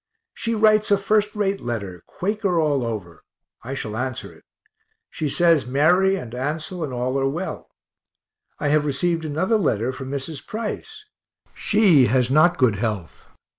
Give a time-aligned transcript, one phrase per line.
[0.33, 3.21] She writes a first rate letter, Quaker all over
[3.61, 4.43] I shall answer it.
[5.11, 7.69] She says Mary and Ansel and all are well.
[8.57, 10.43] I have received another letter from Mrs.
[10.43, 11.05] Price
[11.53, 13.27] she has not good health.